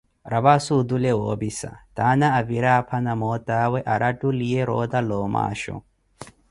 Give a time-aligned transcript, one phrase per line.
[0.31, 5.75] rapasi otule woopisa, taana avira apha na mootawe, arattuliye roota la omaasho.